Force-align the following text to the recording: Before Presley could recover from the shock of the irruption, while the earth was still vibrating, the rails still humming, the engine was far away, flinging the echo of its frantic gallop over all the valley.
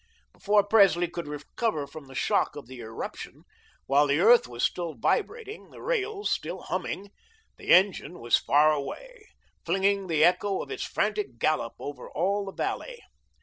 Before 0.33 0.63
Presley 0.63 1.07
could 1.07 1.27
recover 1.27 1.85
from 1.85 2.07
the 2.07 2.15
shock 2.15 2.55
of 2.55 2.65
the 2.65 2.79
irruption, 2.79 3.43
while 3.85 4.07
the 4.07 4.19
earth 4.19 4.47
was 4.47 4.63
still 4.63 4.95
vibrating, 4.95 5.69
the 5.69 5.79
rails 5.79 6.31
still 6.31 6.61
humming, 6.61 7.11
the 7.59 7.69
engine 7.69 8.17
was 8.17 8.35
far 8.35 8.73
away, 8.73 9.27
flinging 9.63 10.07
the 10.07 10.23
echo 10.23 10.59
of 10.63 10.71
its 10.71 10.81
frantic 10.85 11.37
gallop 11.37 11.75
over 11.79 12.09
all 12.09 12.45
the 12.45 12.51
valley. 12.51 12.99